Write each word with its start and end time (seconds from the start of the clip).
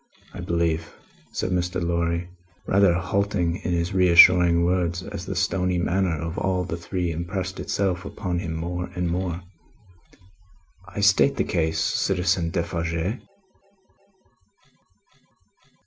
I 0.33 0.39
believe," 0.39 0.95
said 1.31 1.51
Mr. 1.51 1.79
Lorry, 1.79 2.27
rather 2.65 2.95
halting 2.95 3.57
in 3.57 3.71
his 3.71 3.93
reassuring 3.93 4.65
words, 4.65 5.03
as 5.03 5.27
the 5.27 5.35
stony 5.35 5.77
manner 5.77 6.19
of 6.19 6.39
all 6.39 6.63
the 6.63 6.75
three 6.75 7.11
impressed 7.11 7.59
itself 7.59 8.03
upon 8.03 8.39
him 8.39 8.55
more 8.55 8.89
and 8.95 9.07
more, 9.07 9.43
"I 10.87 11.01
state 11.01 11.35
the 11.37 11.43
case, 11.43 11.79
Citizen 11.79 12.49
Defarge?" 12.49 13.21